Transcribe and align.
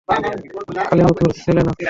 কালিমুথুর 0.89 1.31
ছেলে 1.41 1.61
না? 1.67 1.71